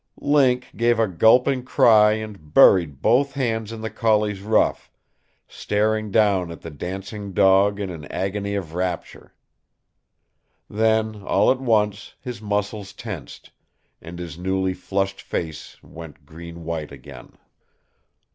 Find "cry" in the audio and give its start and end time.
1.63-2.13